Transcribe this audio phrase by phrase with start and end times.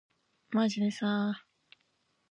[0.49, 1.45] まじでさ